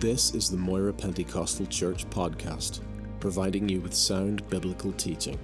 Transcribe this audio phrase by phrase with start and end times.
[0.00, 2.80] This is the Moira Pentecostal Church podcast,
[3.18, 5.38] providing you with sound biblical teaching.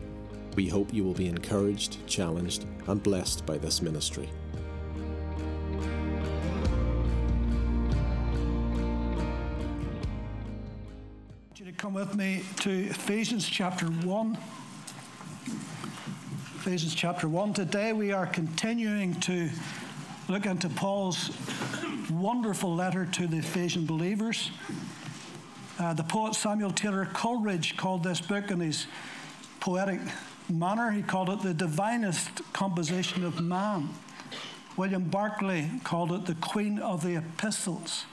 [0.56, 4.28] We hope you will be encouraged, challenged, and blessed by this ministry.
[11.56, 14.38] you to come with me to Ephesians chapter 1.
[16.56, 17.54] Ephesians chapter 1.
[17.54, 19.48] Today we are continuing to
[20.28, 21.30] look into Paul's
[22.20, 24.50] wonderful letter to the Ephesian believers.
[25.78, 28.86] Uh, the poet Samuel Taylor Coleridge called this book in his
[29.60, 30.00] poetic
[30.48, 33.88] manner, he called it the divinest composition of man.
[34.76, 38.04] William Barclay called it the queen of the epistles.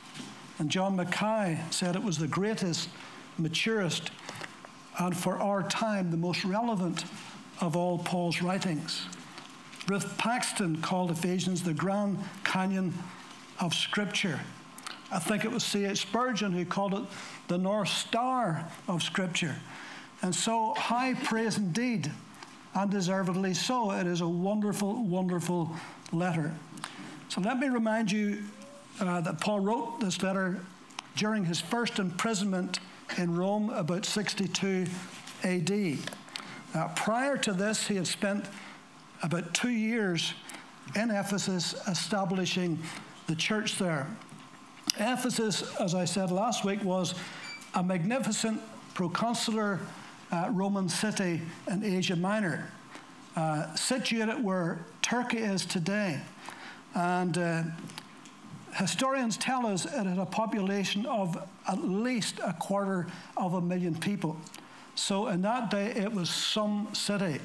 [0.58, 2.90] And John Mackay said it was the greatest,
[3.38, 4.12] maturest,
[5.00, 7.06] and for our time, the most relevant
[7.62, 9.06] of all Paul's writings.
[9.88, 12.94] Ruth Paxson called Ephesians the Grand Canyon
[13.60, 14.40] of Scripture.
[15.12, 16.00] I think it was C.H.
[16.00, 17.04] Spurgeon who called it
[17.48, 19.56] the North Star of Scripture.
[20.22, 22.12] And so, high praise indeed,
[22.76, 23.92] and deservedly so.
[23.92, 25.72] It is a wonderful, wonderful
[26.12, 26.54] letter.
[27.30, 28.44] So, let me remind you
[29.00, 30.60] uh, that Paul wrote this letter
[31.16, 32.80] during his first imprisonment
[33.18, 34.86] in Rome about 62
[35.44, 35.98] AD.
[36.76, 38.46] Uh, prior to this, he had spent
[39.24, 40.34] about two years
[40.96, 42.80] in Ephesus establishing
[43.30, 44.08] the church there.
[44.98, 47.14] Ephesus, as I said last week, was
[47.76, 48.60] a magnificent
[48.96, 49.80] proconsular
[50.32, 52.72] uh, Roman city in Asia Minor,
[53.36, 56.20] uh, situated where Turkey is today.
[56.96, 57.64] And uh,
[58.74, 63.06] historians tell us it had a population of at least a quarter
[63.38, 64.38] of a million people.
[64.96, 67.40] So in that day, it was some city.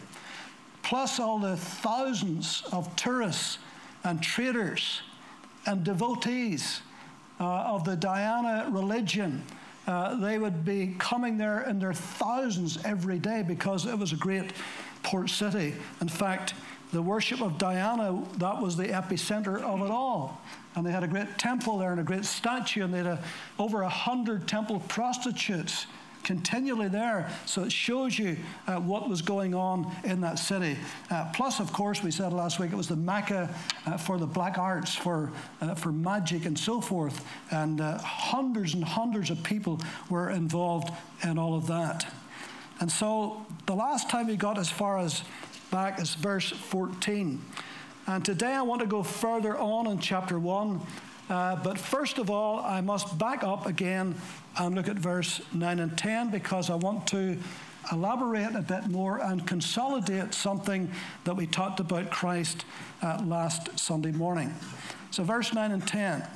[0.82, 3.58] Plus all the thousands of tourists
[4.02, 5.02] and traders
[5.66, 6.80] and devotees
[7.40, 9.42] uh, of the Diana religion.
[9.86, 14.16] Uh, they would be coming there in their thousands every day because it was a
[14.16, 14.52] great
[15.02, 15.74] port city.
[16.00, 16.54] In fact,
[16.92, 20.40] the worship of Diana, that was the epicenter of it all.
[20.74, 23.24] And they had a great temple there and a great statue, and they had a,
[23.58, 25.86] over a hundred temple prostitutes
[26.24, 27.30] continually there.
[27.46, 28.36] So it shows you
[28.66, 30.76] uh, what was going on in that city.
[31.10, 33.54] Uh, plus, of course, we said last week it was the Mecca
[33.86, 35.30] uh, for the black arts, for,
[35.60, 37.24] uh, for magic and so forth.
[37.50, 39.80] And uh, hundreds and hundreds of people
[40.10, 40.90] were involved
[41.22, 42.06] in all of that.
[42.80, 45.22] And so the last time we got as far as
[45.70, 47.40] back as verse 14.
[48.06, 50.80] And today I want to go further on in chapter 1.
[51.28, 54.14] Uh, but first of all, I must back up again
[54.58, 57.38] and look at verse 9 and 10 because I want to
[57.92, 60.90] elaborate a bit more and consolidate something
[61.24, 62.64] that we talked about Christ
[63.02, 64.54] uh, last Sunday morning.
[65.10, 66.26] So, verse 9 and 10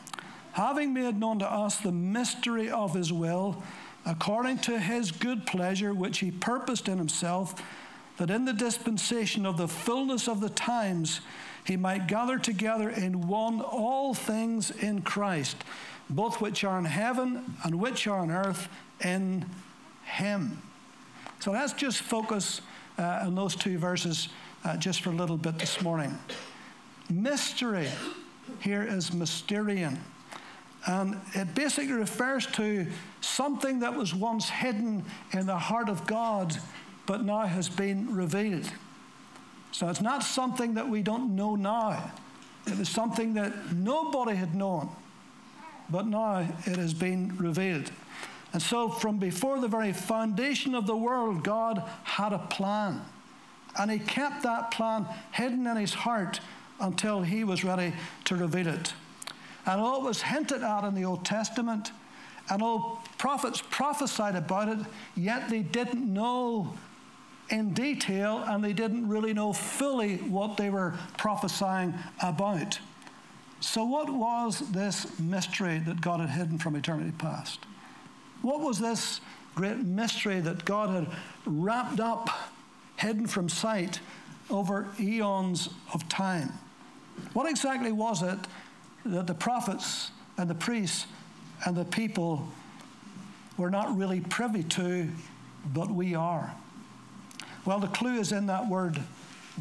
[0.52, 3.62] having made known to us the mystery of his will,
[4.04, 7.62] according to his good pleasure, which he purposed in himself,
[8.16, 11.20] that in the dispensation of the fullness of the times
[11.68, 15.62] he might gather together in one all things in Christ
[16.10, 18.68] both which are in heaven and which are on earth
[19.04, 19.44] in
[20.04, 20.62] him.
[21.40, 22.60] So let's just focus
[22.98, 24.28] uh, on those two verses
[24.64, 26.18] uh, just for a little bit this morning.
[27.10, 27.88] Mystery
[28.60, 29.98] here is mysterion.
[30.86, 32.86] And it basically refers to
[33.20, 36.56] something that was once hidden in the heart of God,
[37.04, 38.70] but now has been revealed.
[39.72, 42.12] So it's not something that we don't know now.
[42.66, 44.90] It was something that nobody had known
[45.90, 47.90] but now it has been revealed.
[48.52, 53.02] And so, from before the very foundation of the world, God had a plan.
[53.78, 56.40] And He kept that plan hidden in His heart
[56.80, 57.92] until He was ready
[58.24, 58.92] to reveal it.
[59.66, 61.92] And all it was hinted at in the Old Testament,
[62.50, 64.78] and all prophets prophesied about it,
[65.14, 66.72] yet they didn't know
[67.50, 72.78] in detail and they didn't really know fully what they were prophesying about.
[73.60, 77.60] So, what was this mystery that God had hidden from eternity past?
[78.42, 79.20] What was this
[79.54, 81.08] great mystery that God had
[81.44, 82.30] wrapped up,
[82.96, 83.98] hidden from sight
[84.48, 86.52] over eons of time?
[87.32, 88.38] What exactly was it
[89.04, 91.06] that the prophets and the priests
[91.66, 92.46] and the people
[93.56, 95.08] were not really privy to,
[95.74, 96.54] but we are?
[97.68, 98.98] Well, the clue is in that word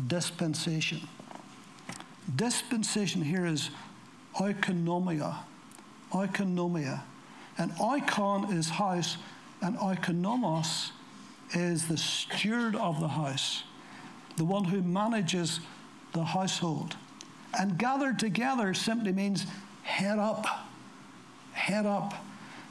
[0.07, 1.01] dispensation.
[2.33, 3.69] Dispensation here is
[4.37, 5.35] oikonomia.
[6.13, 7.01] Oikonomia.
[7.57, 9.17] And oikon is house,
[9.61, 10.91] and oikonomos
[11.51, 13.63] is the steward of the house,
[14.37, 15.59] the one who manages
[16.13, 16.95] the household.
[17.59, 19.45] And gathered together simply means
[19.83, 20.47] head up,
[21.51, 22.13] head up.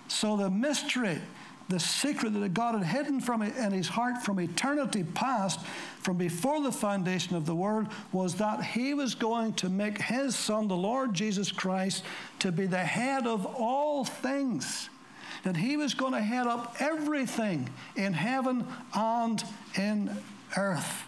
[0.09, 1.21] So the mystery,
[1.69, 5.61] the secret that God had hidden from in his heart from eternity past,
[6.01, 10.37] from before the foundation of the world, was that he was going to make his
[10.37, 12.05] son, the Lord Jesus Christ,
[12.39, 14.91] to be the head of all things.
[15.43, 19.43] That he was going to head up everything in heaven and
[19.77, 20.17] in
[20.57, 21.05] earth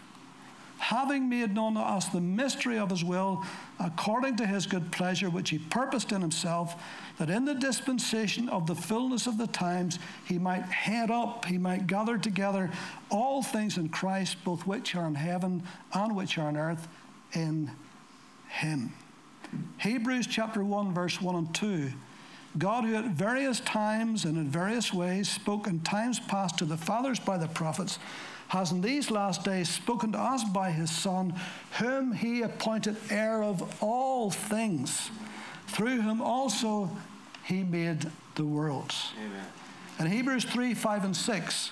[0.79, 3.43] having made known to us the mystery of his will,
[3.79, 6.81] according to his good pleasure, which he purposed in himself,
[7.19, 11.57] that in the dispensation of the fullness of the times he might head up, he
[11.57, 12.71] might gather together
[13.09, 15.61] all things in Christ, both which are in heaven
[15.93, 16.87] and which are on earth,
[17.33, 17.69] in
[18.47, 18.93] him.
[19.79, 21.91] Hebrews chapter 1, verse 1 and 2.
[22.57, 26.77] God, who at various times and in various ways spoke in times past to the
[26.77, 27.99] fathers by the prophets,
[28.47, 31.33] has in these last days spoken to us by his Son,
[31.79, 35.11] whom he appointed heir of all things,
[35.67, 36.89] through whom also
[37.49, 38.05] he made
[38.35, 39.11] the worlds.
[39.17, 39.45] Amen.
[39.99, 41.71] In Hebrews 3 5 and 6,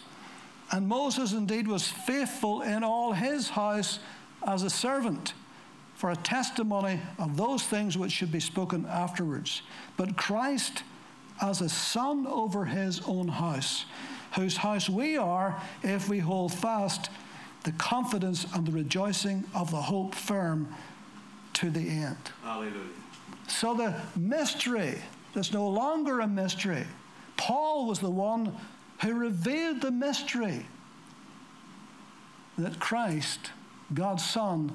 [0.72, 4.00] and Moses indeed was faithful in all his house
[4.46, 5.34] as a servant
[5.94, 9.62] for a testimony of those things which should be spoken afterwards.
[9.98, 10.84] But Christ
[11.42, 13.86] as a son over his own house
[14.36, 17.10] whose house we are if we hold fast
[17.64, 20.74] the confidence and the rejoicing of the hope firm
[21.54, 22.18] to the end.
[22.44, 22.74] Hallelujah.
[23.48, 25.00] So the mystery
[25.38, 26.86] is no longer a mystery.
[27.38, 28.56] Paul was the one
[29.02, 30.66] who revealed the mystery
[32.58, 33.52] that Christ,
[33.94, 34.72] God's Son,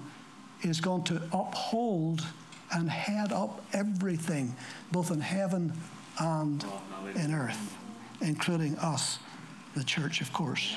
[0.62, 2.24] is going to uphold
[2.72, 4.54] and head up everything,
[4.92, 5.72] both in heaven
[6.18, 6.64] and
[7.16, 7.76] in earth,
[8.20, 9.18] including us
[9.74, 10.76] the church, of course.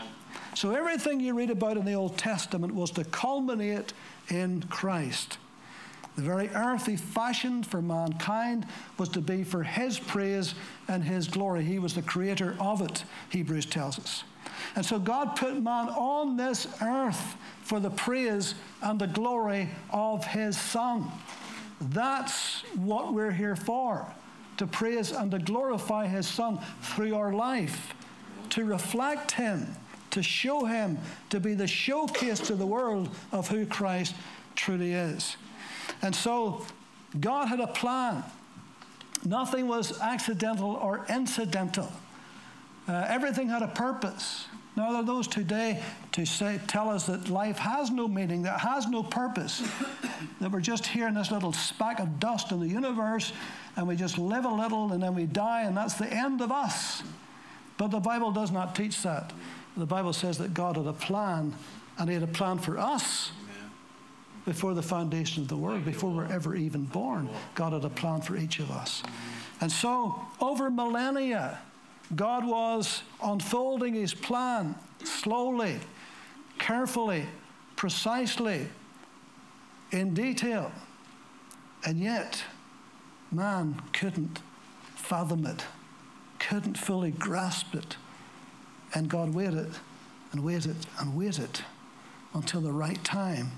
[0.56, 3.94] So everything you read about in the Old Testament was to culminate
[4.30, 5.38] in Christ.
[6.16, 8.66] The very earth he fashioned for mankind
[8.98, 10.56] was to be for his praise
[10.88, 11.64] and his glory.
[11.64, 14.24] He was the creator of it, Hebrews tells us.
[14.76, 20.26] And so God put man on this earth for the praise and the glory of
[20.26, 21.12] his Son.
[21.82, 24.08] That's what we're here for
[24.58, 27.94] to praise and to glorify his Son through our life
[28.56, 29.68] to reflect Him,
[30.12, 30.98] to show Him,
[31.30, 34.16] to be the showcase to the world of who Christ
[34.56, 35.36] truly is.
[36.02, 36.66] And so
[37.20, 38.24] God had a plan.
[39.24, 41.92] Nothing was accidental or incidental.
[42.88, 44.46] Uh, everything had a purpose.
[44.76, 45.82] Now, there are those today
[46.12, 49.64] to say, tell us that life has no meaning, that has no purpose,
[50.42, 53.32] that we're just here in this little speck of dust in the universe,
[53.78, 56.52] and we just live a little and then we die, and that's the end of
[56.52, 57.04] us.
[57.78, 59.32] But the Bible does not teach that.
[59.78, 61.54] The Bible says that God had a plan,
[61.98, 63.32] and He had a plan for us
[64.46, 67.30] before the foundation of the world, before we're ever even born.
[67.56, 69.04] God had a plan for each of us.
[69.60, 71.60] And so, over millennia,
[72.16, 75.80] God was unfolding His plan slowly,
[76.60, 77.26] carefully,
[77.76, 78.68] precisely,
[79.92, 80.72] in detail.
[81.86, 82.44] And yet,
[83.32, 84.40] man couldn't
[84.96, 85.66] fathom it
[86.48, 87.98] couldn't fully grasp it.
[88.94, 89.72] And God waited
[90.32, 91.62] and waited and waited
[92.34, 93.52] until the right time.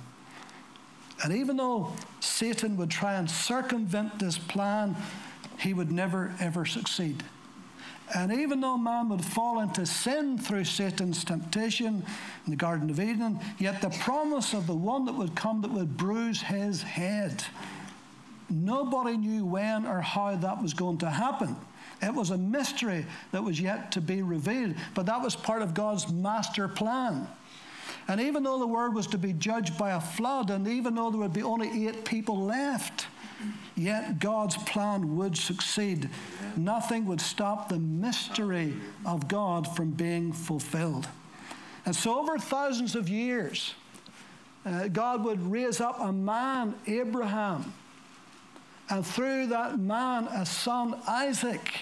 [1.24, 4.96] And even though Satan would try and circumvent this plan,
[5.60, 7.24] he would never, ever succeed.
[8.16, 12.06] And even though man would fall into sin through Satan's temptation
[12.46, 15.72] in the Garden of Eden, yet the promise of the one that would come that
[15.72, 17.44] would bruise his head,
[18.50, 21.58] nobody knew when or how that was going to happen.
[22.02, 25.74] It was a mystery that was yet to be revealed, but that was part of
[25.74, 27.28] God's master plan.
[28.08, 31.12] And even though the world was to be judged by a flood, and even though
[31.12, 33.08] there would be only eight people left,
[33.76, 36.10] yet God's plan would succeed.
[36.56, 38.74] Nothing would stop the mystery
[39.06, 41.08] of God from being fulfilled.
[41.86, 43.76] And so, over thousands of years,
[44.66, 47.74] uh, God would raise up a man, Abraham,
[48.90, 51.74] and through that man, a son, Isaac.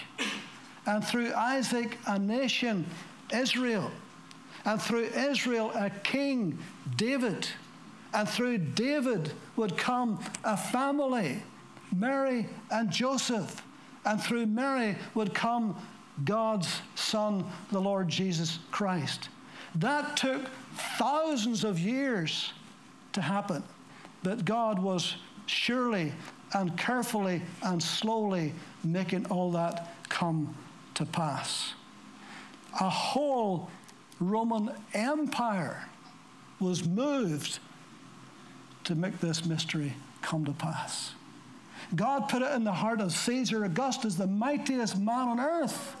[0.86, 2.86] And through Isaac, a nation,
[3.32, 3.90] Israel.
[4.66, 6.58] And through Israel, a king,
[6.96, 7.48] David.
[8.12, 11.42] And through David would come a family,
[11.94, 13.62] Mary and Joseph.
[14.04, 15.76] And through Mary would come
[16.24, 19.28] God's Son, the Lord Jesus Christ.
[19.76, 20.42] That took
[20.98, 22.52] thousands of years
[23.12, 23.62] to happen.
[24.22, 26.12] But God was surely
[26.54, 30.56] and carefully and slowly making all that come
[30.94, 31.74] to pass.
[32.80, 33.70] A whole
[34.20, 35.84] Roman Empire
[36.58, 37.58] was moved
[38.84, 41.12] to make this mystery come to pass.
[41.94, 45.96] God put it in the heart of Caesar Augustus, the mightiest man on earth,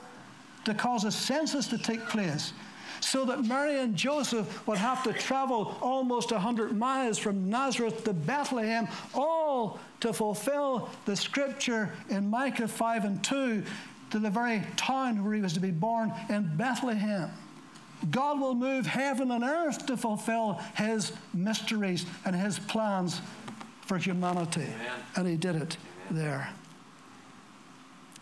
[0.64, 2.52] to cause a census to take place
[3.00, 8.12] so that Mary and Joseph would have to travel almost 100 miles from Nazareth to
[8.12, 13.62] Bethlehem, all to fulfill the scripture in Micah 5 and 2
[14.10, 17.30] to the very town where he was to be born in Bethlehem.
[18.10, 23.20] God will move heaven and earth to fulfill his mysteries and his plans
[23.82, 24.62] for humanity.
[24.62, 24.92] Amen.
[25.16, 25.76] And he did it
[26.10, 26.22] Amen.
[26.22, 26.48] there.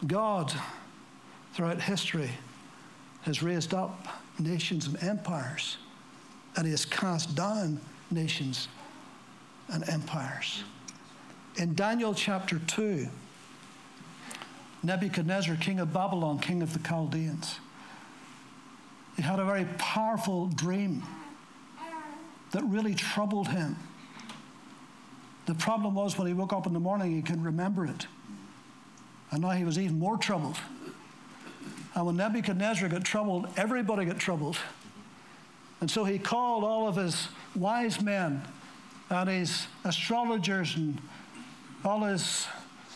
[0.07, 0.53] God,
[1.55, 2.31] throughout history,
[3.23, 4.07] has raised up
[4.39, 5.79] nations and empires,
[6.57, 8.69] and he has cast down nations
[9.73, 10.63] and empires.
[11.57, 13.09] In Daniel chapter 2,
[14.83, 17.59] Nebuchadnezzar, king of Babylon, king of the Chaldeans,
[19.17, 21.03] he had a very powerful dream
[22.53, 23.77] that really troubled him.
[25.47, 28.07] The problem was when he woke up in the morning, he couldn't remember it.
[29.31, 30.57] And now he was even more troubled.
[31.95, 34.59] And when Nebuchadnezzar got troubled, everybody got troubled.
[35.81, 38.43] And so he called all of his wise men
[39.11, 41.01] and his astrologers and
[41.85, 42.47] all his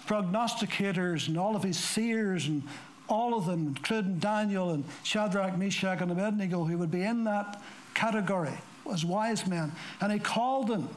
[0.06, 2.62] prognosticators and all of his seers and
[3.08, 7.60] all of them, including Daniel and Shadrach, Meshach, and Abednego, who would be in that
[7.94, 8.52] category
[8.92, 9.72] as wise men.
[10.00, 10.88] And he called them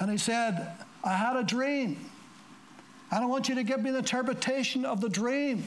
[0.00, 0.68] and he said,
[1.02, 1.98] I had a dream.
[3.10, 5.62] And I want you to give me the interpretation of the dream.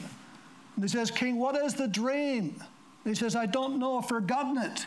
[0.74, 2.54] And he says, King, what is the dream?
[3.04, 4.86] And he says, I don't know, I've forgotten it.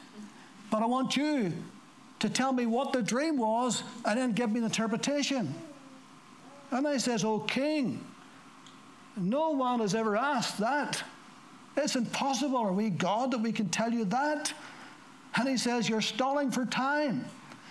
[0.70, 1.54] But I want you
[2.20, 5.54] to tell me what the dream was and then give me the interpretation.
[6.70, 8.06] And he says, Oh, King,
[9.18, 11.04] no one has ever asked that.
[11.78, 12.58] It's impossible.
[12.58, 14.54] Are we God that we can tell you that?
[15.36, 17.26] And he says, You're stalling for time.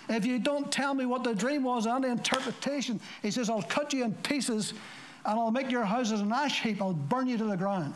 [0.09, 3.61] If you don't tell me what the dream was and the interpretation, he says, I'll
[3.61, 4.73] cut you in pieces
[5.25, 6.81] and I'll make your houses an ash heap.
[6.81, 7.93] I'll burn you to the ground.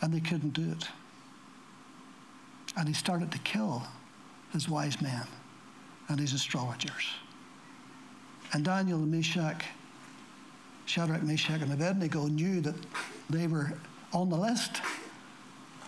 [0.00, 0.88] And they couldn't do it.
[2.76, 3.82] And he started to kill
[4.52, 5.26] his wise men
[6.08, 7.06] and his astrologers.
[8.54, 9.64] And Daniel and Meshach,
[10.86, 12.76] Shadrach, Meshach, and Abednego knew that
[13.28, 13.72] they were
[14.12, 14.80] on the list.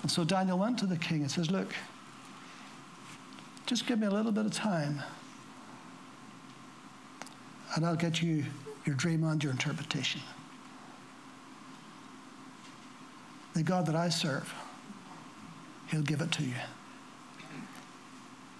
[0.02, 1.72] And so Daniel went to the king and says, Look,
[3.66, 5.00] just give me a little bit of time,
[7.76, 8.44] and I'll get you
[8.84, 10.20] your dream and your interpretation.
[13.54, 14.52] The God that I serve,
[15.86, 16.54] He'll give it to you.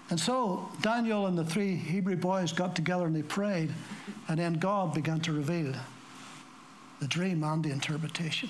[0.09, 3.71] And so Daniel and the three Hebrew boys got together and they prayed,
[4.27, 5.73] and then God began to reveal
[6.99, 8.49] the dream and the interpretation.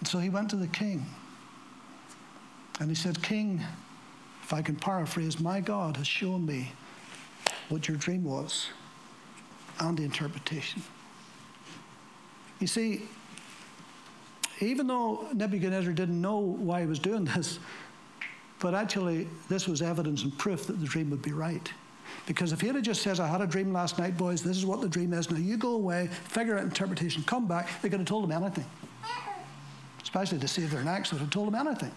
[0.00, 1.06] And so he went to the king
[2.80, 3.62] and he said, King,
[4.42, 6.72] if I can paraphrase, my God has shown me
[7.68, 8.68] what your dream was
[9.80, 10.82] and the interpretation.
[12.60, 13.02] You see,
[14.60, 17.58] even though Nebuchadnezzar didn't know why he was doing this,
[18.58, 21.72] but actually, this was evidence and proof that the dream would be right.
[22.26, 24.66] Because if he had just says, I had a dream last night, boys, this is
[24.66, 25.30] what the dream is.
[25.30, 28.64] Now you go away, figure out interpretation, come back, they could have told him anything.
[30.02, 31.92] Especially to save their necks, they would have told him anything.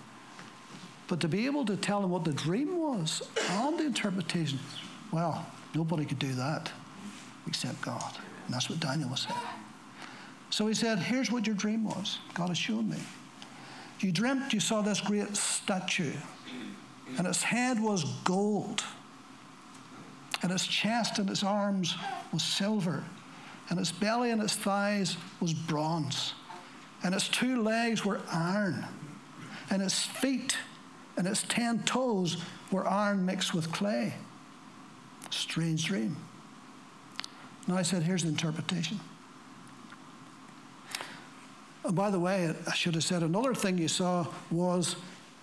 [1.08, 4.60] But to be able to tell him what the dream was and the interpretation,
[5.12, 6.72] well, nobody could do that
[7.48, 8.18] except God.
[8.46, 9.40] And that's what Daniel was saying.
[10.52, 12.20] So he said, Here's what your dream was.
[12.34, 12.98] God has shown me.
[14.00, 16.14] You dreamt you saw this great statue
[17.18, 18.84] and its head was gold,
[20.42, 21.96] and its chest and its arms
[22.32, 23.04] was silver,
[23.70, 26.34] and its belly and its thighs was bronze,
[27.04, 28.86] and its two legs were iron,
[29.70, 30.58] and its feet
[31.18, 34.14] and its ten toes were iron mixed with clay.
[35.30, 36.16] Strange dream.
[37.68, 39.00] Now I said, here's the interpretation.
[41.84, 44.96] And by the way, I should have said another thing you saw was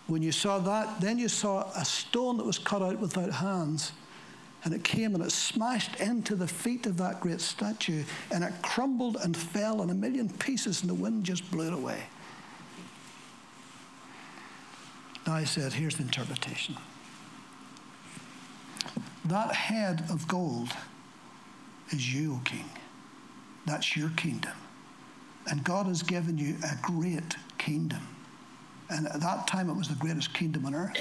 [0.07, 3.93] when you saw that, then you saw a stone that was cut out without hands.
[4.65, 8.53] And it came and it smashed into the feet of that great statue, and it
[8.63, 12.03] crumbled and fell in a million pieces, and the wind just blew it away.
[15.27, 16.77] Now I said, here's the interpretation.
[19.25, 20.71] That head of gold
[21.91, 22.69] is you, O king.
[23.67, 24.53] That's your kingdom.
[25.49, 28.15] And God has given you a great kingdom.
[28.88, 30.97] And at that time, it was the greatest kingdom on earth.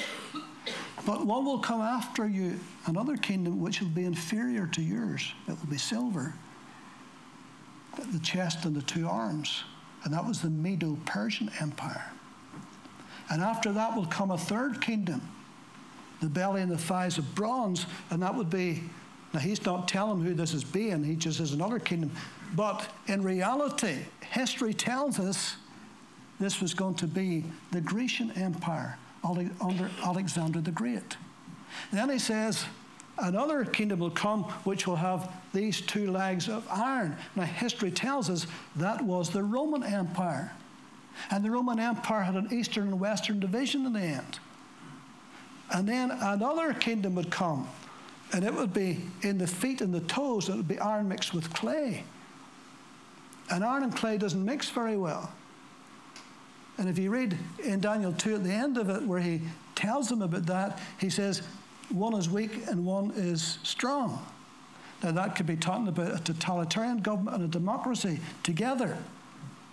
[1.06, 5.34] But one will come after you, another kingdom which will be inferior to yours.
[5.48, 6.34] It will be silver,
[8.12, 9.63] the chest and the two arms.
[10.04, 12.12] And that was the Medo Persian Empire.
[13.30, 15.22] And after that will come a third kingdom,
[16.22, 18.84] the belly and the thighs of bronze, and that would be
[19.36, 22.10] Now, he's not telling who this is being, he just is another kingdom.
[22.56, 23.98] But in reality,
[24.32, 25.58] history tells us
[26.39, 31.18] this was going to be the Grecian Empire under Alexander the Great.
[31.92, 32.65] Then he says,
[33.18, 37.15] Another kingdom will come which will have these two legs of iron.
[37.36, 40.51] Now, history tells us that was the Roman Empire.
[41.32, 44.39] And the Roman Empire had an eastern and western division in the end.
[45.74, 47.68] And then another kingdom would come,
[48.34, 51.34] and it would be in the feet and the toes, it would be iron mixed
[51.34, 52.04] with clay.
[53.50, 55.32] And iron and clay doesn't mix very well.
[56.77, 59.41] And if you read in Daniel 2 at the end of it, where he
[59.75, 61.41] tells them about that, he says,
[61.89, 64.25] one is weak and one is strong.
[65.03, 68.98] Now, that could be talking about a totalitarian government and a democracy together.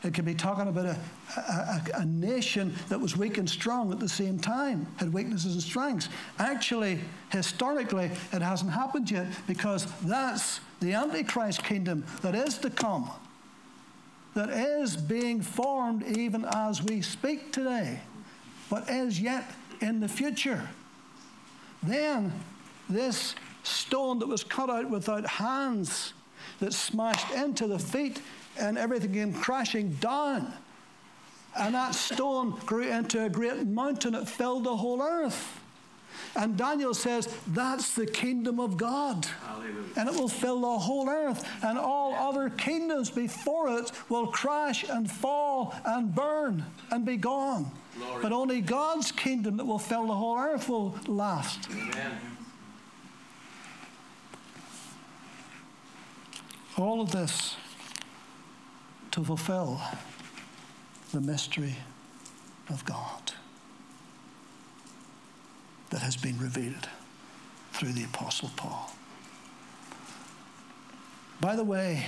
[0.04, 0.98] It could be talking about a,
[1.36, 5.62] a, a, nation that was weak and strong at the same time, had weaknesses and
[5.62, 6.08] strengths.
[6.40, 6.98] Actually,
[7.30, 13.08] historically, it hasn't happened yet because that's the Antichrist kingdom that is to come,
[14.34, 18.00] that is being formed even as we speak today,
[18.70, 19.44] but is yet
[19.80, 20.68] in the future.
[21.82, 22.32] Then,
[22.88, 26.14] this stone that was cut out without hands,
[26.60, 28.20] that smashed into the feet
[28.58, 30.52] and everything came crashing down.
[31.58, 34.14] And that stone grew into a great mountain.
[34.14, 35.61] It filled the whole earth.
[36.34, 39.26] And Daniel says, that's the kingdom of God.
[39.46, 39.72] Hallelujah.
[39.96, 41.46] And it will fill the whole earth.
[41.62, 47.70] And all other kingdoms before it will crash and fall and burn and be gone.
[47.98, 48.22] Glory.
[48.22, 51.68] But only God's kingdom that will fill the whole earth will last.
[51.70, 52.18] Amen.
[56.78, 57.56] All of this
[59.10, 59.82] to fulfill
[61.12, 61.76] the mystery
[62.70, 63.34] of God
[65.92, 66.88] that has been revealed
[67.74, 68.90] through the Apostle Paul.
[71.38, 72.06] By the way,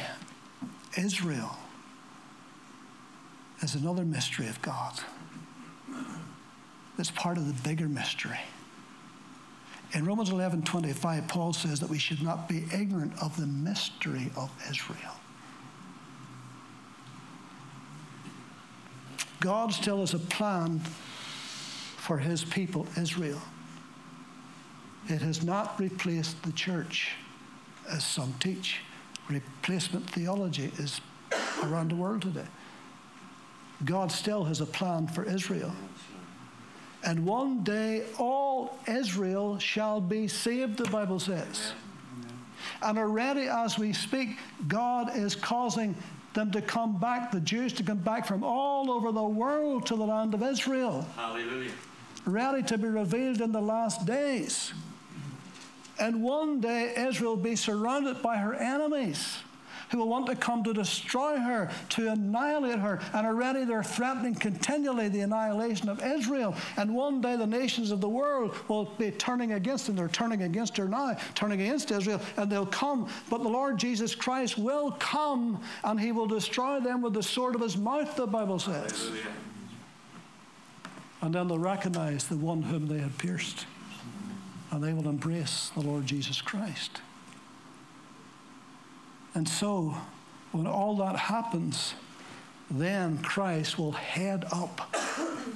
[0.97, 1.57] Israel
[3.61, 5.01] is another mystery of God.
[6.99, 8.41] It's part of the bigger mystery.
[9.93, 14.31] In Romans 11 25, Paul says that we should not be ignorant of the mystery
[14.35, 15.13] of Israel.
[19.41, 20.81] God still has a plan
[21.99, 23.43] for his people, Israel.
[25.09, 27.13] It has not replaced the church,
[27.91, 28.81] as some teach.
[29.29, 31.01] Replacement theology is
[31.63, 32.47] around the world today.
[33.85, 35.73] God still has a plan for Israel.
[37.03, 41.73] And one day all Israel shall be saved, the Bible says.
[42.83, 44.39] And already as we speak,
[44.69, 45.95] God is causing
[46.33, 49.97] them to come back, the Jews to come back from all over the world to
[49.97, 51.07] the land of Israel.
[51.15, 51.71] Hallelujah.
[52.25, 54.73] Ready to be revealed in the last days.
[55.99, 59.39] And one day Israel will be surrounded by her enemies
[59.91, 63.01] who will want to come to destroy her, to annihilate her.
[63.13, 66.57] And already they're threatening continually the annihilation of Israel.
[66.77, 69.97] And one day the nations of the world will be turning against them.
[69.97, 73.09] They're turning against her now, turning against Israel, and they'll come.
[73.31, 77.55] But the Lord Jesus Christ will come and he will destroy them with the sword
[77.55, 78.93] of his mouth, the Bible says.
[78.93, 79.27] Hallelujah.
[81.23, 83.67] And then they'll recognize the one whom they had pierced.
[84.75, 87.01] And they will embrace the Lord Jesus Christ.
[89.33, 89.95] And so,
[90.51, 91.95] when all that happens,
[92.69, 94.93] then Christ will head up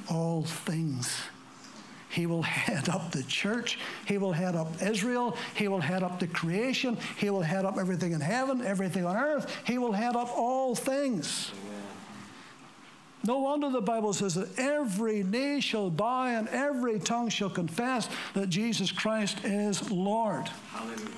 [0.09, 1.21] all things.
[2.09, 3.81] He will head up the church.
[4.07, 5.37] He will head up Israel.
[5.55, 6.97] He will head up the creation.
[7.17, 9.53] He will head up everything in heaven, everything on earth.
[9.67, 11.51] He will head up all things.
[13.25, 18.09] No wonder the Bible says that every knee shall bow and every tongue shall confess
[18.35, 20.49] that Jesus Christ is Lord.
[20.71, 21.09] Hallelujah.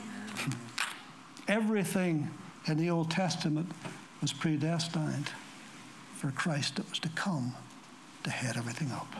[1.46, 2.30] Everything
[2.66, 3.70] in the Old Testament
[4.20, 5.30] was predestined
[6.14, 7.54] for Christ that was to come
[8.24, 9.12] to head everything up.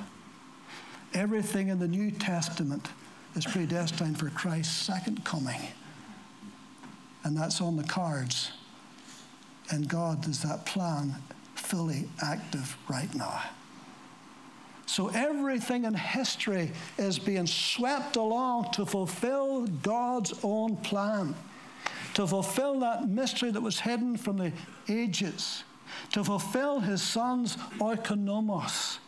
[1.13, 2.89] Everything in the New Testament
[3.35, 5.61] is predestined for Christ's second coming.
[7.25, 8.53] And that's on the cards.
[9.71, 11.17] And God does that plan
[11.71, 13.43] fully active right now.
[14.87, 21.35] So everything in history is being swept along to fulfill God's own plan
[22.15, 24.53] to fulfill that mystery that was hidden from the
[24.89, 25.65] ages,
[26.13, 28.99] to fulfill his son's oikonomos,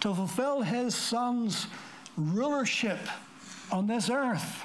[0.00, 1.66] to fulfill his son's
[2.16, 2.98] rulership
[3.70, 4.62] on this earth.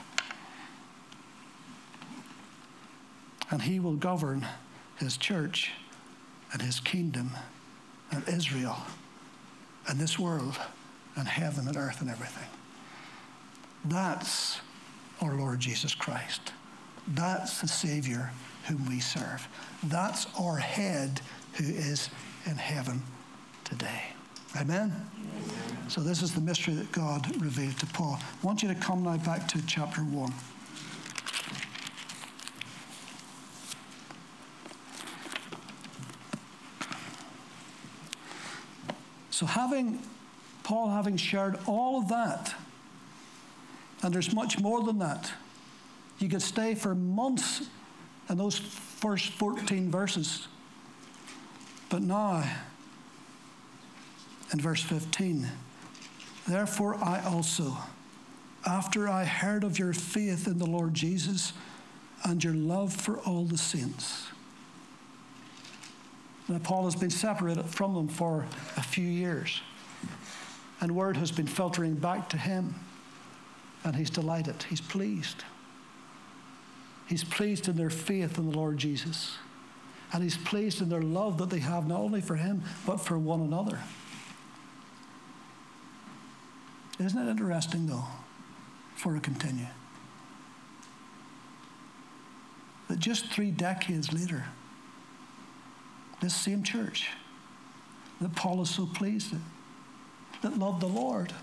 [3.50, 4.48] And he will govern
[4.98, 5.72] his church
[6.54, 7.32] and his kingdom
[8.12, 8.78] and Israel
[9.88, 10.60] and this world
[11.16, 12.48] and heaven and earth and everything.
[13.86, 14.62] That's
[15.22, 16.54] our Lord Jesus Christ.
[17.08, 18.32] That's the Savior
[18.68, 19.48] whom we serve.
[19.84, 21.22] That's our head
[21.54, 22.10] who is
[22.46, 23.02] in heaven
[23.64, 24.04] today.
[24.60, 24.92] Amen?
[24.92, 25.90] Amen?
[25.90, 28.20] So, this is the mystery that God revealed to Paul.
[28.22, 30.34] I want you to come now back to chapter 1.
[39.42, 39.98] So, having
[40.62, 42.54] Paul having shared all of that,
[44.04, 45.32] and there's much more than that,
[46.20, 47.68] you could stay for months
[48.30, 50.48] in those first 14 verses.
[51.90, 52.44] But now,
[54.54, 55.50] in verse 15,
[56.48, 57.78] therefore I also,
[58.64, 61.54] after I heard of your faith in the Lord Jesus
[62.24, 64.28] and your love for all the saints,
[66.52, 69.62] now, Paul has been separated from them for a few years,
[70.82, 72.76] and word has been filtering back to him,
[73.86, 75.46] and he's delighted, he's pleased.
[77.08, 79.38] He's pleased in their faith in the Lord Jesus,
[80.12, 83.18] and he's pleased in their love that they have not only for him, but for
[83.18, 83.80] one another.
[87.00, 88.06] Isn't it interesting, though,
[88.96, 89.68] for a continue?
[92.90, 94.46] That just three decades later,
[96.22, 97.10] this same church
[98.22, 99.42] that Paul is so pleased with,
[100.44, 101.34] that loved the Lord,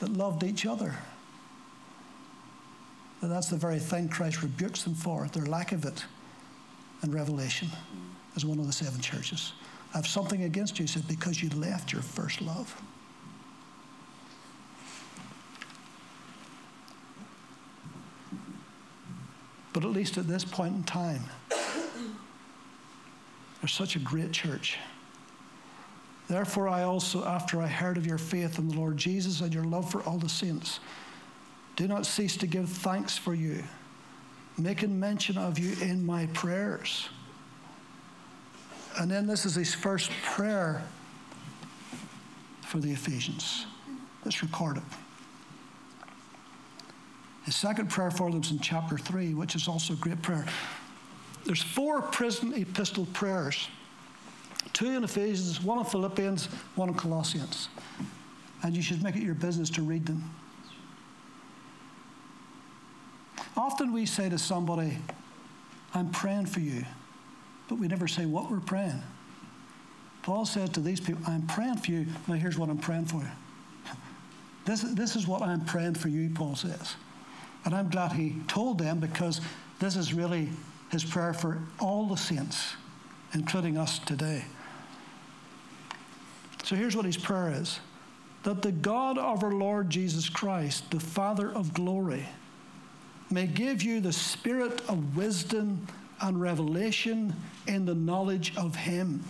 [0.00, 0.94] that loved each other.
[3.20, 6.04] That that's the very thing Christ rebukes them for, their lack of it
[7.02, 7.68] in Revelation
[8.34, 9.52] as one of the seven churches.
[9.94, 12.82] I have something against you, he said, because you left your first love.
[19.72, 21.22] But at least at this point in time,
[23.60, 24.78] they're such a great church.
[26.28, 29.64] Therefore, I also, after I heard of your faith in the Lord Jesus and your
[29.64, 30.80] love for all the saints,
[31.76, 33.62] do not cease to give thanks for you,
[34.58, 37.08] making mention of you in my prayers.
[38.98, 40.82] And then this is his first prayer
[42.62, 43.66] for the Ephesians.
[44.24, 44.82] Let's record it.
[47.44, 50.46] His second prayer for them is in chapter 3, which is also a great prayer.
[51.46, 53.68] There's four prison epistle prayers
[54.72, 57.70] two in Ephesians, one in Philippians, one in Colossians.
[58.62, 60.22] And you should make it your business to read them.
[63.56, 64.98] Often we say to somebody,
[65.94, 66.84] I'm praying for you,
[67.70, 69.02] but we never say what we're praying.
[70.22, 72.06] Paul said to these people, I'm praying for you.
[72.26, 73.30] Now, here's what I'm praying for you.
[74.66, 76.96] This, this is what I'm praying for you, Paul says.
[77.64, 79.40] And I'm glad he told them because
[79.78, 80.48] this is really
[80.90, 82.74] his prayer for all the saints,
[83.34, 84.44] including us today.
[86.64, 87.80] So here's what his prayer is
[88.42, 92.26] that the God of our Lord Jesus Christ, the Father of glory,
[93.30, 95.86] may give you the spirit of wisdom
[96.20, 97.34] and revelation
[97.66, 99.24] in the knowledge of him,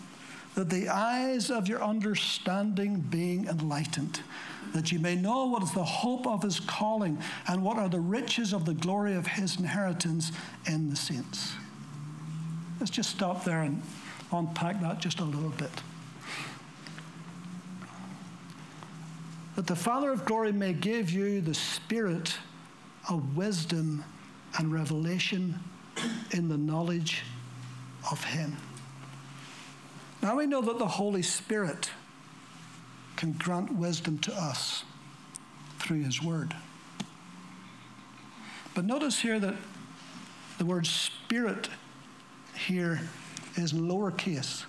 [0.57, 4.21] that the eyes of your understanding being enlightened
[4.73, 8.01] that you may know what is the hope of his calling and what are the
[8.01, 10.33] riches of the glory of his inheritance
[10.67, 11.55] in the saints.
[12.81, 13.83] Let's just stop there and
[14.33, 15.71] unpack that just a little bit.
[19.57, 22.37] That the Father of glory may give you the spirit
[23.09, 24.05] of wisdom
[24.59, 25.61] and revelation
[26.33, 27.23] in the knowledge
[28.11, 28.57] of him.
[30.27, 31.89] Now we know that the Holy Spirit
[33.15, 34.83] can grant wisdom to us
[35.79, 36.53] through His Word.
[38.75, 39.55] But notice here that
[40.59, 41.69] the word Spirit
[42.67, 43.03] here
[43.55, 44.65] is lowercase.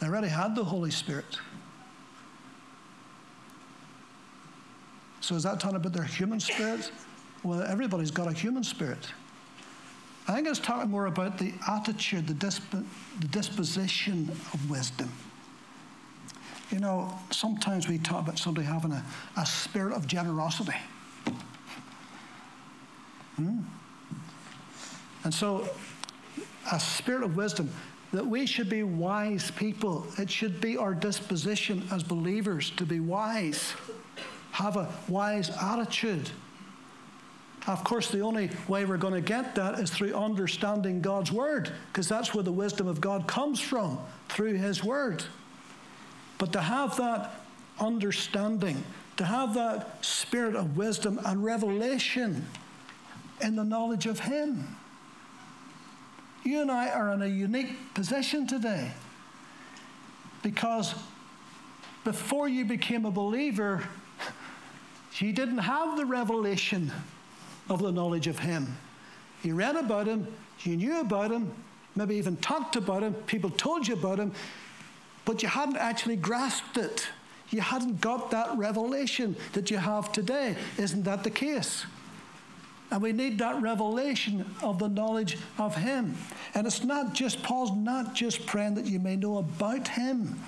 [0.00, 1.38] They already had the Holy Spirit.
[5.20, 6.90] So is that talking about their human spirit?
[7.42, 9.06] Well, everybody's got a human spirit.
[10.28, 15.10] I think it's talking more about the attitude, the, disp- the disposition of wisdom.
[16.70, 19.02] You know, sometimes we talk about somebody having a,
[19.38, 20.76] a spirit of generosity.
[23.36, 23.60] Hmm?
[25.24, 25.66] And so,
[26.70, 27.70] a spirit of wisdom,
[28.12, 30.06] that we should be wise people.
[30.18, 33.72] It should be our disposition as believers to be wise,
[34.52, 36.30] have a wise attitude.
[37.68, 41.70] Of course, the only way we're going to get that is through understanding God's Word,
[41.92, 43.98] because that's where the wisdom of God comes from,
[44.30, 45.22] through His Word.
[46.38, 47.42] But to have that
[47.78, 48.82] understanding,
[49.18, 52.46] to have that spirit of wisdom and revelation
[53.42, 54.76] in the knowledge of Him.
[56.44, 58.92] You and I are in a unique position today
[60.42, 60.94] because
[62.02, 63.82] before you became a believer,
[65.18, 66.90] you didn't have the revelation
[67.68, 68.76] of the knowledge of Him.
[69.42, 70.26] You read about Him,
[70.60, 71.52] you knew about Him,
[71.94, 74.32] maybe even talked about Him, people told you about Him,
[75.24, 77.08] but you hadn't actually grasped it.
[77.50, 80.56] You hadn't got that revelation that you have today.
[80.76, 81.86] Isn't that the case?
[82.90, 86.16] And we need that revelation of the knowledge of Him.
[86.54, 90.38] And it's not just, Paul's not just praying that you may know about Him.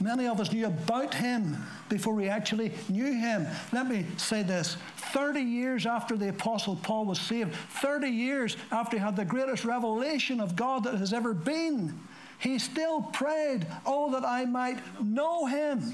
[0.00, 1.56] Many of us knew about Him
[1.88, 3.46] before we actually knew Him.
[3.72, 4.76] Let me say this
[5.12, 9.64] 30 years after the Apostle Paul was saved, 30 years after he had the greatest
[9.64, 11.98] revelation of God that has ever been,
[12.38, 15.92] he still prayed, Oh, that I might know Him.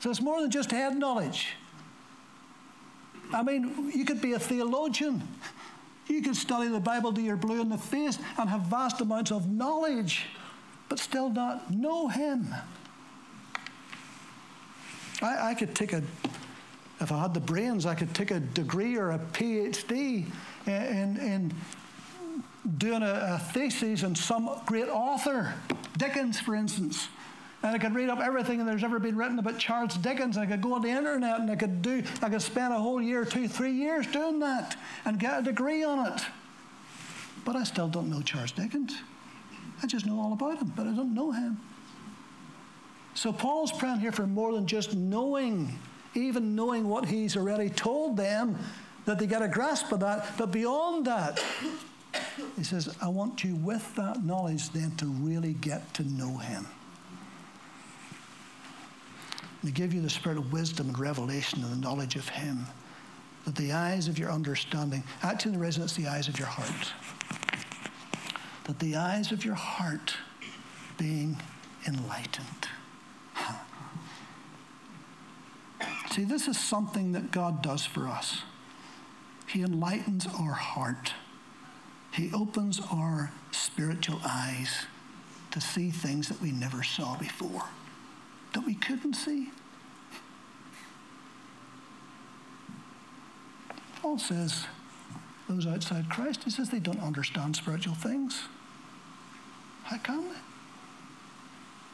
[0.00, 1.54] So it's more than just head knowledge.
[3.32, 5.26] I mean, you could be a theologian.
[6.06, 9.32] You could study the Bible to your blue in the face and have vast amounts
[9.32, 10.26] of knowledge,
[10.88, 12.54] but still not know Him.
[15.22, 16.02] I, I could take a,
[17.00, 20.26] if I had the brains, I could take a degree or a PhD
[20.66, 21.54] in, in, in
[22.78, 25.54] doing a, a thesis on some great author,
[25.96, 27.08] Dickens, for instance.
[27.62, 30.36] And I could read up everything that there's ever been written about Charles Dickens.
[30.36, 33.00] I could go on the internet and I could do, I could spend a whole
[33.00, 36.22] year, two, three years doing that and get a degree on it.
[37.44, 38.96] But I still don't know Charles Dickens.
[39.82, 41.58] I just know all about him, but I don't know him.
[43.14, 45.78] So Paul's praying here for more than just knowing,
[46.14, 48.58] even knowing what he's already told them,
[49.04, 50.36] that they get a grasp of that.
[50.36, 51.42] But beyond that,
[52.56, 56.66] he says, I want you with that knowledge then to really get to know him
[59.66, 62.66] to give you the spirit of wisdom and revelation and the knowledge of Him.
[63.44, 66.92] That the eyes of your understanding, actually, in the residence, the eyes of your heart.
[68.66, 70.16] That the eyes of your heart
[70.98, 71.36] being
[71.86, 72.68] enlightened.
[76.10, 78.42] See, this is something that God does for us.
[79.46, 81.12] He enlightens our heart.
[82.12, 84.86] He opens our spiritual eyes
[85.50, 87.64] to see things that we never saw before
[88.56, 89.50] that we couldn't see?
[94.00, 94.66] Paul says,
[95.46, 98.44] those outside Christ, he says they don't understand spiritual things.
[99.86, 100.34] How can they?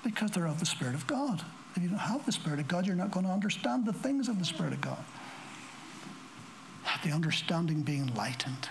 [0.03, 1.45] Because they're of the Spirit of God.
[1.77, 4.29] If you don't have the Spirit of God, you're not going to understand the things
[4.29, 5.05] of the Spirit of God.
[7.05, 8.69] The understanding being lightened,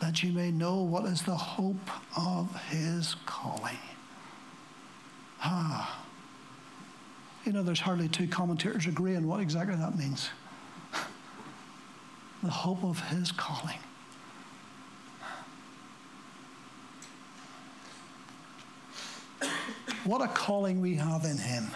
[0.00, 3.78] that you may know what is the hope of his calling.
[5.42, 6.04] Ah,
[7.44, 10.28] you know, there's hardly two commentators agree on what exactly that means.
[12.42, 13.78] the hope of his calling.
[20.08, 21.68] What a calling we have in him.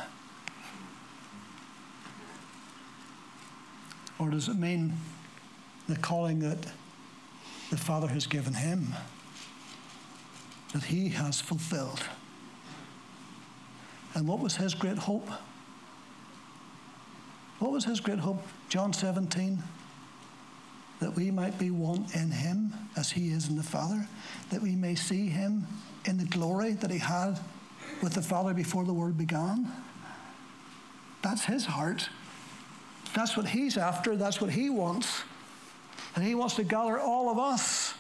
[4.18, 4.94] Or does it mean
[5.86, 6.66] the calling that
[7.68, 8.94] the Father has given him,
[10.72, 12.02] that he has fulfilled?
[14.14, 15.28] And what was his great hope?
[17.58, 18.42] What was his great hope?
[18.70, 19.62] John 17.
[21.00, 24.06] That we might be one in him as he is in the Father,
[24.48, 25.66] that we may see him
[26.06, 27.38] in the glory that he had
[28.02, 29.70] with the Father before the world began.
[31.22, 32.08] That's his heart.
[33.14, 34.16] That's what he's after.
[34.16, 35.22] That's what he wants.
[36.14, 37.94] And he wants to gather all of us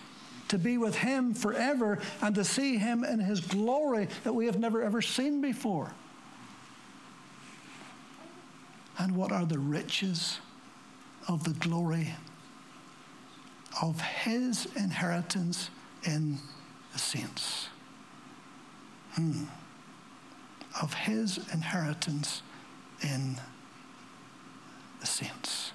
[0.48, 4.58] to be with him forever and to see him in his glory that we have
[4.58, 5.92] never ever seen before.
[8.98, 10.40] And what are the riches
[11.28, 12.14] of the glory
[13.80, 15.70] of his inheritance
[16.04, 16.38] in
[16.92, 17.68] the saints?
[19.14, 19.44] Hmm.
[20.80, 22.42] Of his inheritance
[23.02, 23.38] in
[25.00, 25.72] the saints.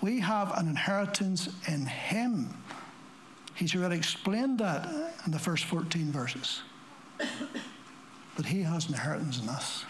[0.00, 2.56] We have an inheritance in him.
[3.54, 4.88] He's already explained that
[5.24, 6.62] in the first 14 verses.
[8.36, 9.84] But he has an inheritance in us.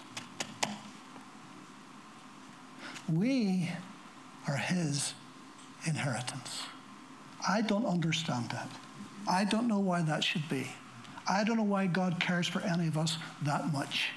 [3.11, 3.71] We
[4.47, 5.15] are his
[5.87, 6.63] inheritance.
[7.49, 8.69] I don't understand that.
[9.29, 10.69] I don't know why that should be.
[11.29, 14.11] I don't know why God cares for any of us that much.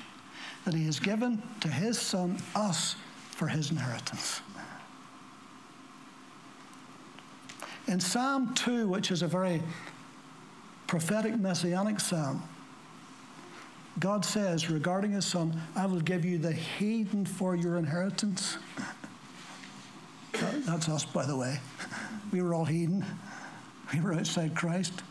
[0.65, 2.95] That he has given to his son us
[3.31, 4.41] for his inheritance.
[7.87, 9.61] In Psalm 2, which is a very
[10.87, 12.41] prophetic messianic psalm,
[13.99, 18.57] God says regarding his son, I will give you the heathen for your inheritance.
[20.33, 21.59] That's us, by the way.
[22.31, 23.05] We were all heathen,
[23.93, 25.03] we were outside Christ.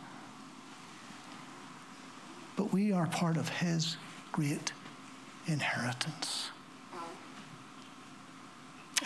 [2.57, 3.97] But we are part of his
[4.33, 4.73] great
[5.47, 6.51] inheritance.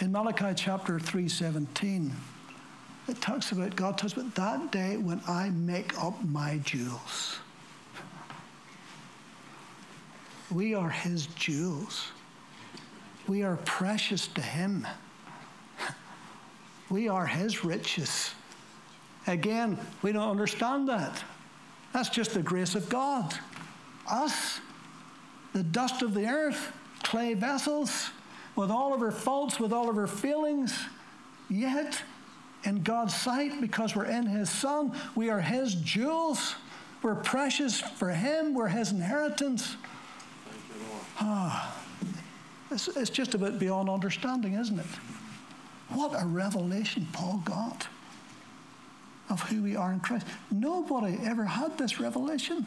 [0.01, 2.13] In Malachi chapter 3:17,
[3.09, 7.39] it talks about God talks about that day when I make up my jewels.
[10.51, 12.13] We are his jewels.
[13.27, 14.87] We are precious to him.
[16.89, 18.35] We are his riches.
[19.27, 21.23] Again, we don't understand that.
[21.99, 23.35] That's just the grace of God.
[24.09, 24.61] Us,
[25.53, 28.11] the dust of the earth, clay vessels,
[28.55, 30.79] with all of our faults, with all of our failings,
[31.51, 32.01] yet
[32.63, 36.55] in God's sight, because we're in His Son, we are His jewels.
[37.03, 39.75] We're precious for Him, we're His inheritance.
[41.19, 41.83] Ah,
[42.71, 44.87] it's, it's just bit beyond understanding, isn't it?
[45.89, 47.89] What a revelation Paul got
[49.31, 50.27] of who we are in Christ.
[50.51, 52.67] Nobody ever had this revelation.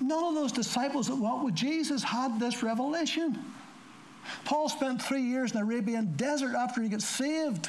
[0.00, 3.38] None of those disciples that walked with Jesus had this revelation.
[4.44, 7.68] Paul spent three years in the Arabian desert after he got saved,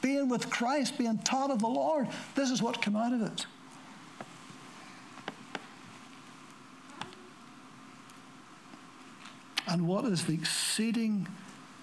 [0.00, 2.08] being with Christ, being taught of the Lord.
[2.34, 3.46] This is what came out of it.
[9.68, 11.26] And what is the exceeding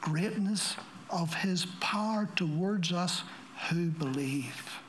[0.02, 0.76] greatness
[1.10, 3.24] of his power towards us
[3.68, 4.80] who believe?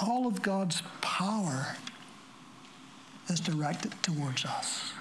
[0.00, 1.76] All of God's power
[3.28, 4.92] is directed towards us.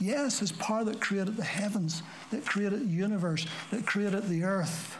[0.00, 4.96] Yes, his power that created the heavens, that created the universe, that created the earth.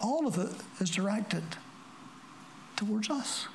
[0.00, 1.44] All of it is directed
[2.76, 3.46] towards us.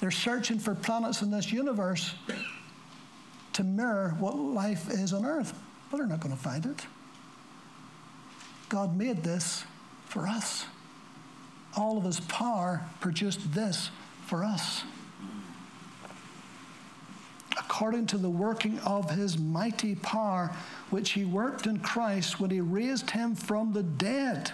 [0.00, 2.14] They're searching for planets in this universe
[3.54, 5.54] to mirror what life is on earth,
[5.90, 6.86] but they're not going to find it.
[8.68, 9.64] God made this
[10.06, 10.66] for us.
[11.76, 13.90] All of his power produced this
[14.26, 14.84] for us
[17.74, 20.54] according to the working of his mighty power,
[20.90, 24.52] which he worked in Christ when he raised him from the dead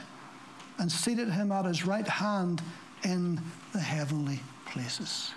[0.78, 2.62] and seated him at his right hand
[3.04, 3.38] in
[3.72, 5.32] the heavenly places.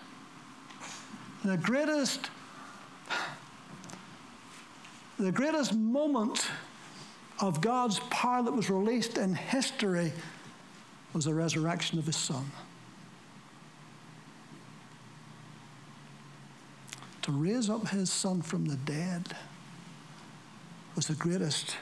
[1.44, 2.30] The greatest,
[5.20, 6.48] the greatest moment
[7.40, 10.12] of God's power that was released in history
[11.14, 12.52] was the resurrection of his son.
[17.24, 19.36] to raise up his son from the dead
[20.96, 21.78] was the greatest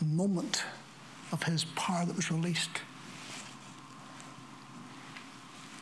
[0.00, 0.64] moment
[1.32, 2.70] of his power that was released.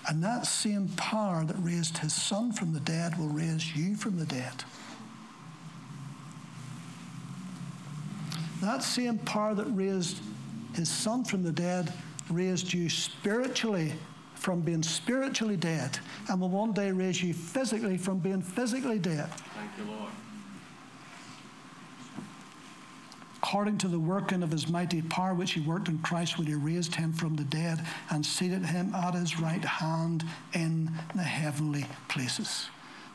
[0.08, 4.18] And that same power that raised his son from the dead will raise you from
[4.18, 4.64] the dead.
[8.64, 10.22] That same power that raised
[10.74, 11.92] his son from the dead
[12.30, 13.92] raised you spiritually
[14.36, 15.98] from being spiritually dead
[16.30, 19.28] and will one day raise you physically from being physically dead.
[19.28, 20.10] Thank you, Lord.
[23.36, 26.54] According to the working of his mighty power, which he worked in Christ when he
[26.54, 30.24] raised him from the dead and seated him at his right hand
[30.54, 32.68] in the heavenly places.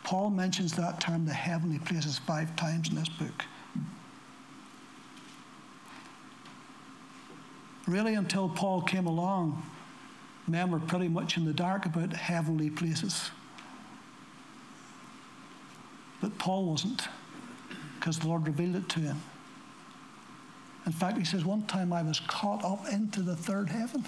[0.04, 3.46] Paul mentions that term, the heavenly places, five times in this book.
[7.90, 9.64] Really, until Paul came along,
[10.48, 13.32] men were pretty much in the dark about heavenly places.
[16.22, 17.08] But Paul wasn't,
[17.96, 19.24] because the Lord revealed it to him.
[20.86, 24.06] In fact, he says, One time I was caught up into the third heaven.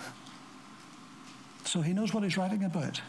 [1.65, 3.01] So he knows what he's writing about.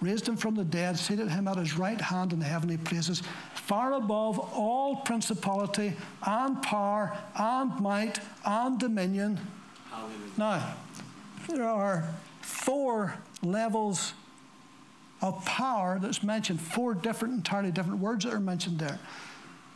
[0.00, 3.22] Raised him from the dead, seated him at his right hand in the heavenly places,
[3.54, 5.94] far above all principality
[6.26, 9.40] and power and might and dominion.
[9.90, 10.16] Hallelujah.
[10.36, 10.76] Now,
[11.48, 12.08] there are
[12.42, 14.12] four levels
[15.22, 18.98] of power that's mentioned, four different, entirely different words that are mentioned there.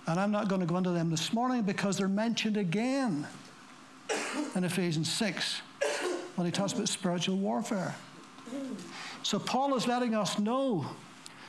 [0.07, 3.27] And I'm not going to go into them this morning because they're mentioned again
[4.55, 5.63] in Ephesians 6
[6.37, 7.95] when he talks about spiritual warfare.
[9.23, 10.87] So Paul is letting us know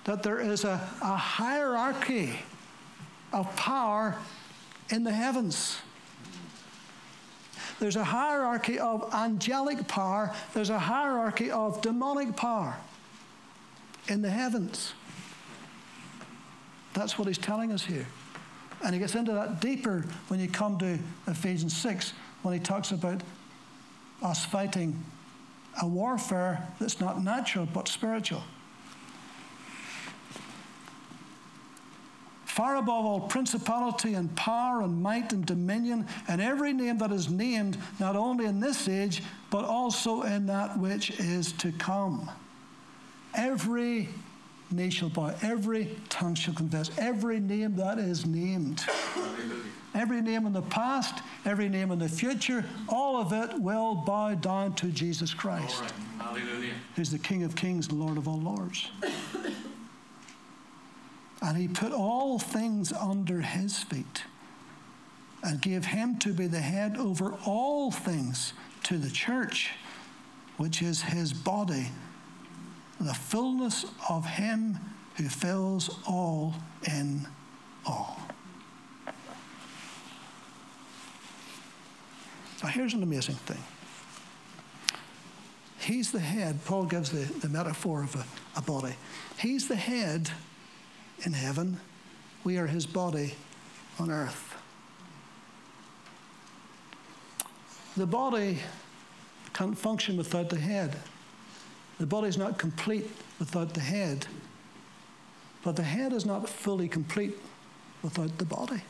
[0.04, 2.34] that there is a, a hierarchy
[3.32, 4.16] of power
[4.90, 5.78] in the heavens.
[7.80, 12.76] There's a hierarchy of angelic power, there's a hierarchy of demonic power
[14.08, 14.94] in the heavens.
[16.94, 18.06] That's what he's telling us here.
[18.84, 22.92] And he gets into that deeper when you come to Ephesians 6, when he talks
[22.92, 23.22] about
[24.22, 25.04] us fighting
[25.82, 28.44] a warfare that's not natural but spiritual.
[32.52, 37.30] far above all principality and power and might and dominion and every name that is
[37.30, 42.30] named, not only in this age, but also in that which is to come.
[43.34, 44.10] every
[44.70, 48.84] knee shall bow, every tongue shall confess, every name that is named.
[49.94, 54.34] Every name in the past, every name in the future, all of it will bow
[54.36, 55.84] down to Jesus Christ,
[56.96, 58.90] who's the King of kings and Lord of all lords.
[61.42, 64.24] and he put all things under his feet
[65.44, 69.72] and gave him to be the head over all things to the church,
[70.58, 71.88] which is his body,
[73.00, 74.80] the fullness of him
[75.16, 76.54] who fills all
[76.88, 77.28] in
[77.86, 78.21] all.
[82.64, 83.62] Now, here's an amazing thing.
[85.80, 86.64] He's the head.
[86.66, 88.94] Paul gives the, the metaphor of a, a body.
[89.38, 90.30] He's the head
[91.26, 91.80] in heaven.
[92.44, 93.34] We are his body
[94.00, 94.56] on earth.
[97.98, 98.60] The body
[99.54, 100.96] can't function without the head.
[102.00, 103.10] The body is not complete
[103.40, 104.28] without the head.
[105.64, 107.38] But the head is not fully complete
[108.02, 108.82] without the body.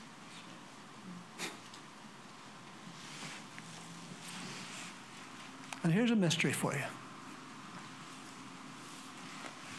[5.84, 6.84] And here's a mystery for you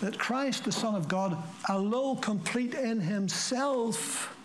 [0.00, 4.36] that Christ, the Son of God, although complete in himself,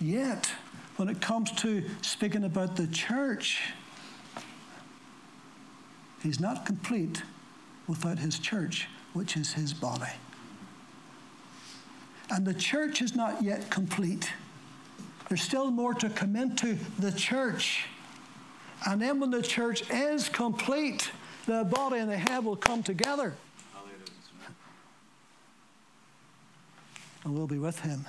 [0.00, 0.50] yet
[0.96, 3.60] when it comes to speaking about the church,
[6.22, 7.22] he's not complete
[7.86, 10.12] without his church, which is his body.
[12.30, 14.32] And the church is not yet complete.
[15.28, 17.84] There's still more to come into the church.
[18.86, 21.10] And then when the church is complete,
[21.46, 23.34] the body and the head will come together.
[27.24, 28.04] And we'll be with him.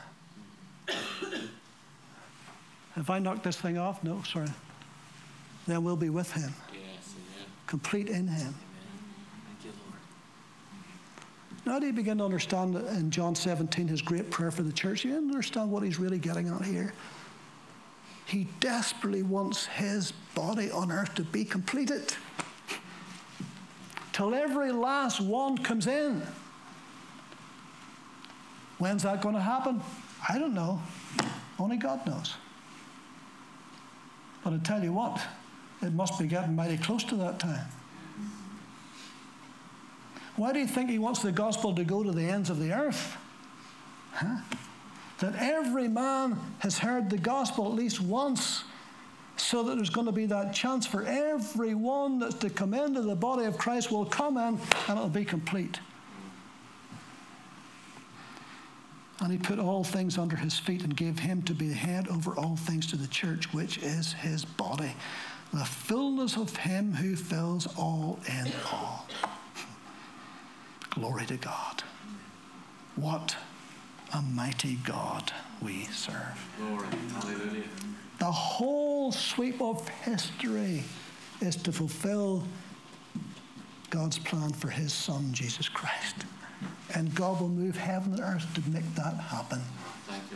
[2.95, 4.03] Have I knocked this thing off?
[4.03, 4.47] No, sorry.
[5.67, 6.53] Then we'll be with him.
[6.73, 7.15] Yes,
[7.65, 8.55] complete in him.
[9.63, 9.71] You,
[11.65, 15.03] now do you begin to understand in John 17 his great prayer for the church?
[15.03, 16.93] You understand what he's really getting at here?
[18.25, 22.13] He desperately wants his body on earth to be completed.
[24.11, 26.21] Till every last one comes in.
[28.77, 29.81] When's that going to happen?
[30.27, 30.81] I don't know.
[31.59, 32.35] Only God knows.
[34.43, 35.21] But I tell you what,
[35.81, 37.67] it must be getting mighty close to that time.
[40.35, 42.73] Why do you think he wants the gospel to go to the ends of the
[42.73, 43.17] earth?
[44.11, 44.37] Huh?
[45.19, 48.63] That every man has heard the gospel at least once,
[49.37, 53.15] so that there's going to be that chance for everyone that's to come into the
[53.15, 55.79] body of Christ will come in and it'll be complete.
[59.19, 62.07] And he put all things under his feet and gave him to be the head
[62.09, 64.93] over all things to the church, which is his body,
[65.53, 69.07] the fullness of him who fills all in all.
[70.91, 71.83] Glory to God.
[72.95, 73.35] What
[74.13, 75.31] a mighty God
[75.61, 76.47] we serve.
[76.57, 76.85] Glory.
[77.13, 77.63] Hallelujah.
[78.19, 80.83] The whole sweep of history
[81.41, 82.45] is to fulfill
[83.89, 86.15] God's plan for his Son, Jesus Christ.
[86.93, 89.61] And God will move heaven and earth to make that happen.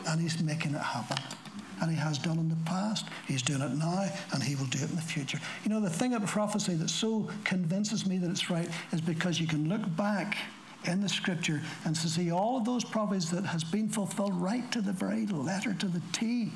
[0.07, 1.17] And he's making it happen.
[1.81, 4.79] And he has done in the past, he's doing it now, and he will do
[4.79, 5.39] it in the future.
[5.63, 9.39] You know, the thing about prophecy that so convinces me that it's right is because
[9.39, 10.37] you can look back
[10.85, 14.71] in the scripture and to see all of those prophecies that has been fulfilled right
[14.71, 16.51] to the very letter to the T.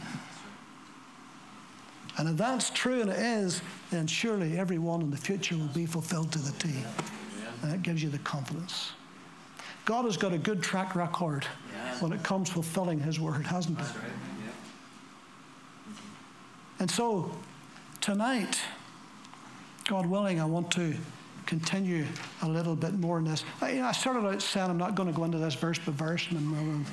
[2.17, 5.86] And if that's true, and it is, then surely everyone in the future will be
[5.86, 6.69] fulfilled to the T.
[7.61, 8.91] And that gives you the confidence.
[9.86, 11.45] God has got a good track record
[11.99, 13.86] when it comes fulfilling His word, hasn't He?
[16.80, 17.32] And so,
[17.99, 18.61] tonight,
[19.88, 20.95] God willing, I want to
[21.46, 22.06] continue
[22.41, 23.44] a little bit more in this.
[23.62, 25.80] I, you know, I started out saying I'm not going to go into this verse
[25.80, 26.38] by verse, and,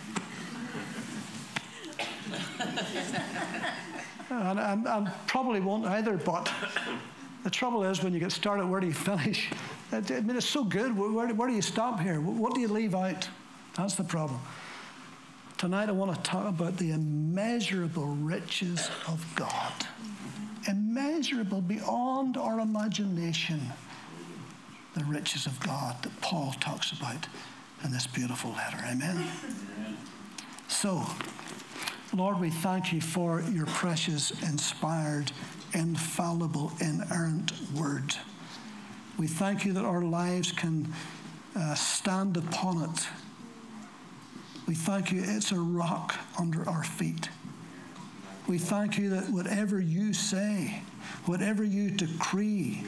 [4.31, 6.17] and, and, and probably won't either.
[6.17, 6.51] But
[7.45, 9.51] the trouble is, when you get started, where do you finish?
[9.93, 10.97] I mean, it's so good.
[10.97, 12.21] Where, where do you stop here?
[12.21, 13.29] What do you leave out?
[13.77, 14.41] That's the problem.
[15.59, 19.73] Tonight, I want to talk about the immeasurable riches of God.
[20.67, 23.61] Immeasurable beyond our imagination
[24.97, 27.27] the riches of God that Paul talks about
[27.85, 28.79] in this beautiful letter.
[28.87, 29.27] Amen.
[30.69, 31.05] So,
[32.15, 35.33] Lord, we thank you for your precious, inspired,
[35.75, 38.15] infallible, inerrant word.
[39.19, 40.93] We thank you that our lives can
[41.55, 43.07] uh, stand upon it.
[44.67, 47.29] We thank you, it's a rock under our feet.
[48.49, 50.83] We thank you that whatever you say,
[51.27, 52.85] whatever you decree,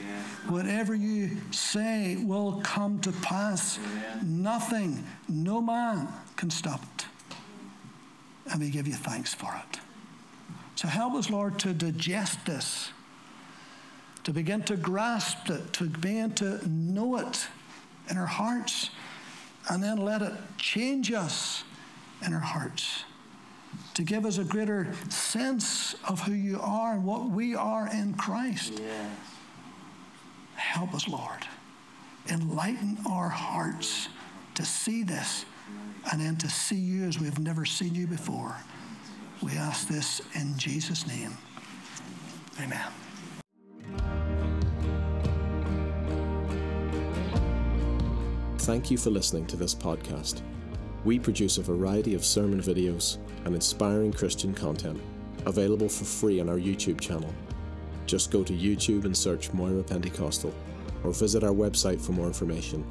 [0.48, 3.78] Whatever you say will come to pass.
[4.22, 7.06] Nothing, no man can stop it.
[8.50, 9.80] And we give you thanks for it.
[10.74, 12.90] So help us, Lord, to digest this,
[14.24, 17.46] to begin to grasp it, to begin to know it
[18.10, 18.90] in our hearts,
[19.68, 21.62] and then let it change us
[22.26, 23.04] in our hearts,
[23.94, 28.14] to give us a greater sense of who you are and what we are in
[28.14, 28.80] Christ.
[28.80, 29.10] Yes.
[30.54, 31.46] Help us, Lord.
[32.28, 34.08] Enlighten our hearts
[34.54, 35.44] to see this
[36.10, 38.56] and then to see you as we've never seen you before.
[39.42, 41.36] We ask this in Jesus' name.
[42.60, 42.92] Amen.
[48.58, 50.42] Thank you for listening to this podcast.
[51.04, 55.00] We produce a variety of sermon videos and inspiring Christian content
[55.46, 57.34] available for free on our YouTube channel.
[58.12, 60.52] Just go to YouTube and search Moira Pentecostal
[61.02, 62.84] or visit our website for more information